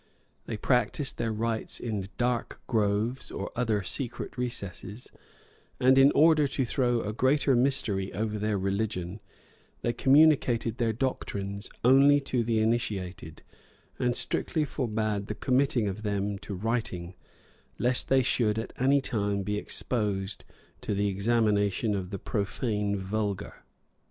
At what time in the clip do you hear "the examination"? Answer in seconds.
20.95-21.93